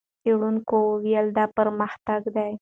څېړونکو 0.21 0.75
وویل، 0.91 1.27
دا 1.37 1.45
پرمختګ 1.57 2.21
دی. 2.35 2.51